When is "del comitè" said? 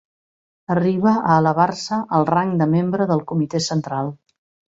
3.13-3.63